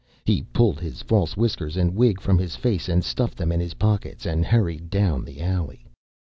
[0.25, 3.75] He pulled his false whiskers and wig from his face and stuffed them in his
[3.75, 5.85] pockets and hurried down the alley.